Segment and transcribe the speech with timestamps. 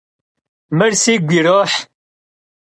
[0.77, 1.73] Mır sigu yiroh.